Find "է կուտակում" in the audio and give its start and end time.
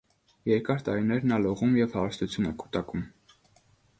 2.53-3.07